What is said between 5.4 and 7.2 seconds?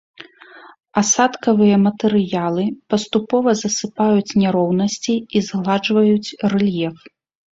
згладжваюць рэльеф.